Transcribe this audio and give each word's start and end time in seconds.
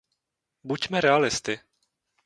Buďme 0.67 0.97
realisty. 1.01 1.53